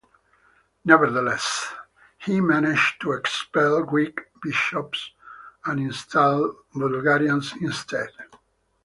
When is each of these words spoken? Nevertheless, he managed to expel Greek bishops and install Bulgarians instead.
Nevertheless, 0.83 1.73
he 2.17 2.41
managed 2.41 2.99
to 3.01 3.11
expel 3.11 3.83
Greek 3.83 4.19
bishops 4.41 5.11
and 5.63 5.79
install 5.79 6.55
Bulgarians 6.73 7.53
instead. 7.61 8.09